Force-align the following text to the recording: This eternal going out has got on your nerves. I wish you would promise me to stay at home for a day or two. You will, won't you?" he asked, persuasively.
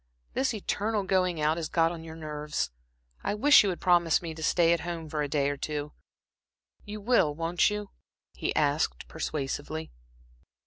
This 0.33 0.51
eternal 0.55 1.03
going 1.03 1.39
out 1.39 1.57
has 1.57 1.69
got 1.69 1.91
on 1.91 2.03
your 2.03 2.15
nerves. 2.15 2.71
I 3.23 3.35
wish 3.35 3.61
you 3.61 3.69
would 3.69 3.79
promise 3.79 4.19
me 4.19 4.33
to 4.33 4.41
stay 4.41 4.73
at 4.73 4.79
home 4.79 5.07
for 5.07 5.21
a 5.21 5.27
day 5.27 5.47
or 5.47 5.57
two. 5.57 5.91
You 6.83 6.99
will, 6.99 7.35
won't 7.35 7.69
you?" 7.69 7.91
he 8.33 8.51
asked, 8.55 9.07
persuasively. 9.07 9.91